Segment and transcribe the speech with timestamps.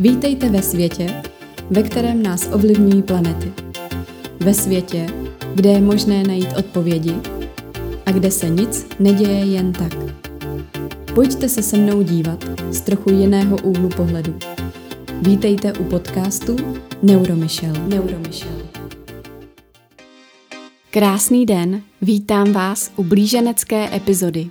[0.00, 1.22] Vítejte ve světě,
[1.70, 3.52] ve kterém nás ovlivňují planety.
[4.40, 5.06] Ve světě,
[5.54, 7.14] kde je možné najít odpovědi
[8.06, 9.94] a kde se nic neděje jen tak.
[11.14, 14.38] Pojďte se se mnou dívat z trochu jiného úhlu pohledu.
[15.22, 16.56] Vítejte u podcastu
[17.02, 17.72] Neuromichel.
[17.88, 18.56] Neuromichel.
[20.90, 24.50] Krásný den, vítám vás u blíženecké epizody.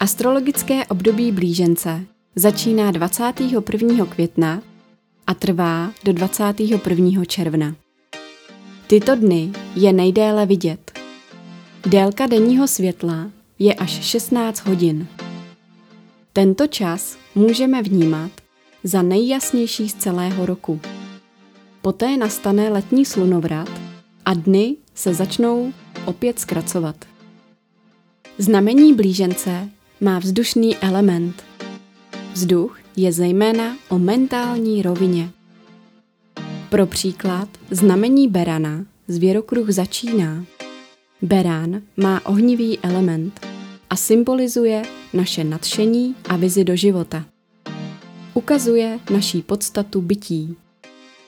[0.00, 2.04] Astrologické období blížence
[2.38, 4.06] začíná 21.
[4.06, 4.62] května
[5.26, 7.24] a trvá do 21.
[7.24, 7.74] června.
[8.86, 10.98] Tyto dny je nejdéle vidět.
[11.86, 15.06] Délka denního světla je až 16 hodin.
[16.32, 18.30] Tento čas můžeme vnímat
[18.84, 20.80] za nejjasnější z celého roku.
[21.82, 23.70] Poté nastane letní slunovrat
[24.24, 25.72] a dny se začnou
[26.04, 26.96] opět zkracovat.
[28.38, 29.68] Znamení blížence
[30.00, 31.47] má vzdušný element.
[32.32, 35.30] Vzduch je zejména o mentální rovině.
[36.70, 40.44] Pro příklad znamení berana zvěrokruh začíná.
[41.22, 43.46] Berán má ohnivý element
[43.90, 47.24] a symbolizuje naše nadšení a vizi do života.
[48.34, 50.56] Ukazuje naší podstatu bytí.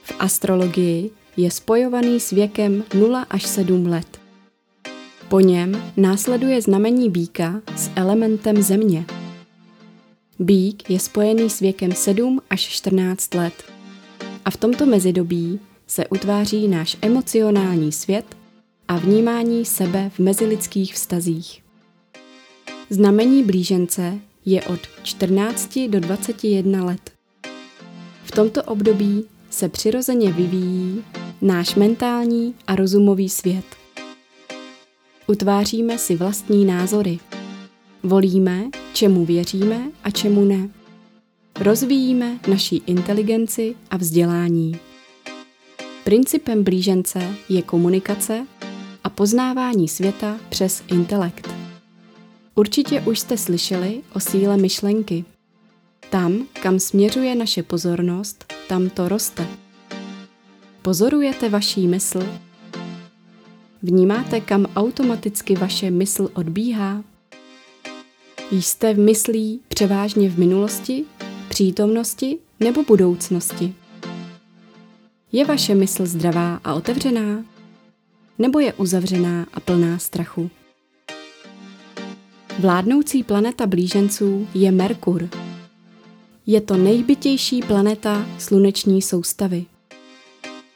[0.03, 4.21] V astrologii je spojovaný s věkem 0 až 7 let.
[5.29, 9.05] Po něm následuje znamení býka s elementem země.
[10.43, 13.65] Bík je spojený s věkem 7 až 14 let.
[14.45, 18.25] A v tomto mezidobí se utváří náš emocionální svět
[18.89, 21.63] a vnímání sebe v mezilidských vztazích.
[22.91, 27.11] Znamení blížence je od 14 do 21 let.
[28.25, 31.05] V tomto období se přirozeně vyvíjí
[31.43, 33.65] náš mentální a rozumový svět.
[35.27, 37.19] Utváříme si vlastní názory.
[38.03, 40.69] Volíme, čemu věříme a čemu ne.
[41.61, 44.77] Rozvíjíme naší inteligenci a vzdělání.
[46.05, 48.47] Principem blížence je komunikace
[49.05, 51.51] a poznávání světa přes intelekt.
[52.55, 55.25] Určitě už jste slyšeli o síle myšlenky.
[56.11, 59.47] Tam, kam směřuje naše pozornost, tam to roste.
[60.83, 62.27] Pozorujete vaší mysl?
[63.83, 67.05] Vnímáte, kam automaticky vaše mysl odbíhá?
[68.53, 71.05] Jste v myslí převážně v minulosti,
[71.49, 73.75] přítomnosti nebo budoucnosti?
[75.33, 77.45] Je vaše mysl zdravá a otevřená?
[78.39, 80.51] Nebo je uzavřená a plná strachu?
[82.59, 85.29] Vládnoucí planeta blíženců je Merkur.
[86.47, 89.65] Je to nejbytější planeta sluneční soustavy.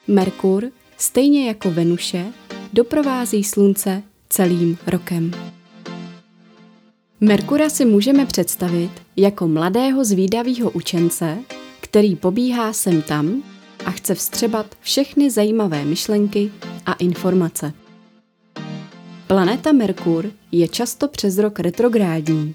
[0.09, 2.27] Merkur, stejně jako Venuše,
[2.73, 5.54] doprovází Slunce celým rokem.
[7.21, 11.39] Merkura si můžeme představit jako mladého zvídavého učence,
[11.81, 13.43] který pobíhá sem tam
[13.85, 16.53] a chce vstřebat všechny zajímavé myšlenky
[16.87, 17.73] a informace.
[19.27, 22.55] Planeta Merkur je často přes rok retrográdní.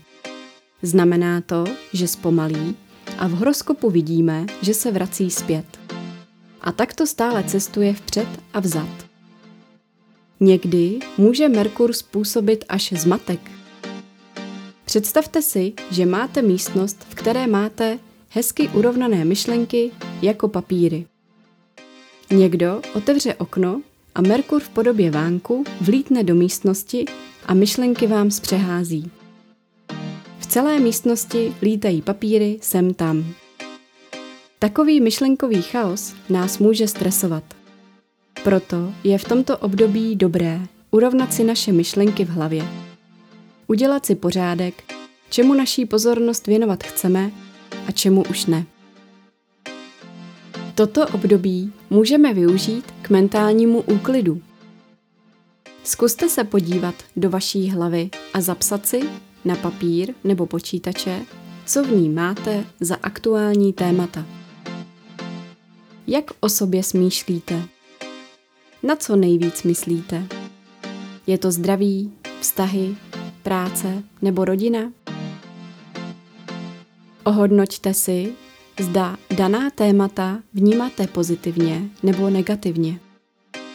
[0.82, 2.76] Znamená to, že zpomalí
[3.18, 5.80] a v horoskopu vidíme, že se vrací zpět
[6.62, 8.90] a takto stále cestuje vpřed a vzad.
[10.40, 13.59] Někdy může Merkur způsobit až zmatek.
[14.90, 19.92] Představte si, že máte místnost, v které máte hezky urovnané myšlenky
[20.22, 21.06] jako papíry.
[22.32, 23.82] Někdo otevře okno
[24.16, 27.06] a Merkur v podobě vánku vlítne do místnosti
[27.46, 29.12] a myšlenky vám zpřehází.
[30.40, 33.34] V celé místnosti lítají papíry sem tam.
[34.60, 37.44] Takový myšlenkový chaos nás může stresovat.
[38.44, 40.62] Proto je v tomto období dobré
[40.92, 42.89] urovnat si naše myšlenky v hlavě.
[43.70, 44.84] Udělat si pořádek,
[45.30, 47.32] čemu naší pozornost věnovat chceme
[47.88, 48.66] a čemu už ne.
[50.76, 54.42] Toto období můžeme využít k mentálnímu úklidu.
[55.84, 59.02] Zkuste se podívat do vaší hlavy a zapsat si
[59.46, 61.26] na papír nebo počítače,
[61.66, 64.26] co v ní máte za aktuální témata.
[66.08, 67.64] Jak o sobě smýšlíte?
[68.84, 70.28] Na co nejvíc myslíte?
[71.28, 72.96] Je to zdraví, vztahy,
[73.44, 74.92] práce nebo rodina?
[77.24, 78.34] Ohodnoťte si,
[78.80, 83.00] zda daná témata vnímáte pozitivně nebo negativně.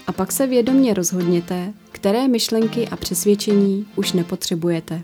[0.06, 5.02] A pak se vědomně rozhodněte, které myšlenky a přesvědčení už nepotřebujete.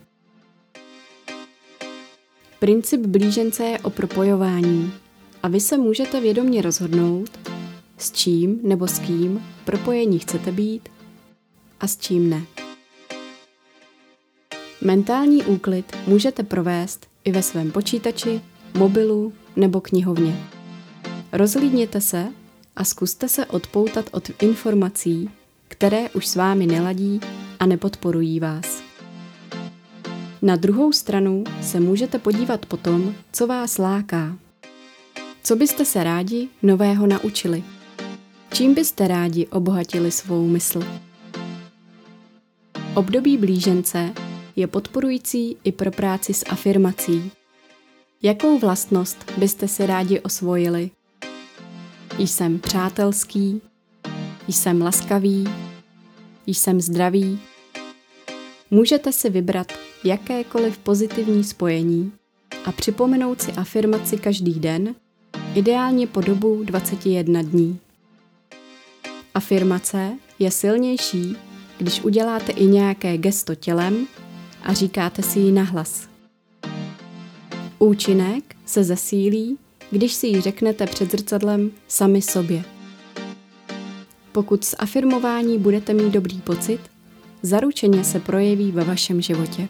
[2.58, 4.92] Princip blížence je o propojování,
[5.42, 7.40] a vy se můžete vědomě rozhodnout,
[7.98, 10.88] s čím nebo s kým propojení chcete být
[11.80, 12.59] a s čím ne.
[14.82, 18.40] Mentální úklid můžete provést i ve svém počítači,
[18.74, 20.46] mobilu nebo knihovně.
[21.32, 22.28] Rozhlídněte se
[22.76, 25.30] a zkuste se odpoutat od informací,
[25.68, 27.20] které už s vámi neladí
[27.58, 28.82] a nepodporují vás.
[30.42, 34.36] Na druhou stranu se můžete podívat po tom, co vás láká.
[35.42, 37.64] Co byste se rádi nového naučili?
[38.52, 40.82] Čím byste rádi obohatili svou mysl?
[42.94, 44.12] Období blížence
[44.56, 47.31] je podporující i pro práci s afirmací.
[48.23, 50.91] Jakou vlastnost byste si rádi osvojili?
[52.19, 53.62] Jsem přátelský,
[54.49, 55.44] jsem laskavý,
[56.47, 57.41] jsem zdravý.
[58.70, 59.73] Můžete si vybrat
[60.05, 62.12] jakékoliv pozitivní spojení
[62.64, 64.94] a připomenout si afirmaci každý den,
[65.55, 67.79] ideálně po dobu 21 dní.
[69.35, 71.37] Afirmace je silnější,
[71.79, 74.06] když uděláte i nějaké gesto tělem
[74.62, 76.08] a říkáte si ji nahlas.
[77.78, 79.58] Účinek se zesílí,
[79.90, 82.64] když si ji řeknete před zrcadlem sami sobě.
[84.32, 86.80] Pokud z afirmování budete mít dobrý pocit,
[87.42, 89.68] zaručeně se projeví ve vašem životě.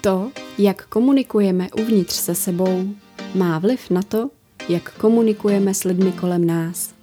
[0.00, 2.94] To, jak komunikujeme uvnitř se sebou,
[3.34, 4.30] má vliv na to,
[4.68, 6.94] jak komunikujeme s lidmi kolem nás.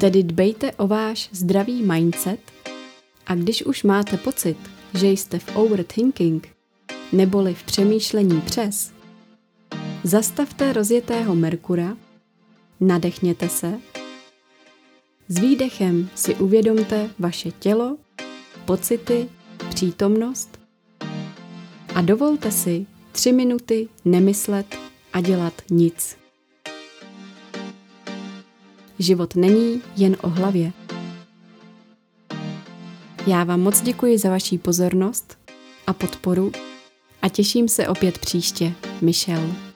[0.00, 2.40] Tedy dbejte o váš zdravý mindset
[3.30, 4.56] a když už máte pocit,
[4.94, 6.48] že jste v overthinking,
[7.12, 8.92] neboli v přemýšlení přes,
[10.04, 11.96] zastavte rozjetého Merkura,
[12.80, 13.80] nadechněte se,
[15.28, 17.96] s výdechem si uvědomte vaše tělo,
[18.64, 19.28] pocity,
[19.68, 20.58] přítomnost
[21.94, 24.76] a dovolte si tři minuty nemyslet
[25.12, 26.16] a dělat nic.
[28.98, 30.79] Život není jen o hlavě.
[33.26, 35.38] Já vám moc děkuji za vaši pozornost
[35.86, 36.52] a podporu
[37.22, 38.72] a těším se opět příště.
[39.00, 39.69] Michelle.